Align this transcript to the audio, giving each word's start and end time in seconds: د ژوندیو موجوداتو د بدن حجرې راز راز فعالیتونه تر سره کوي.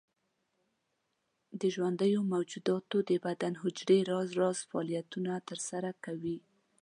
د 1.59 1.61
ژوندیو 1.75 2.21
موجوداتو 2.33 2.97
د 3.09 3.11
بدن 3.25 3.53
حجرې 3.61 3.99
راز 4.09 4.29
راز 4.39 4.57
فعالیتونه 4.69 5.33
تر 5.49 5.59
سره 5.69 5.89
کوي. 6.05 6.37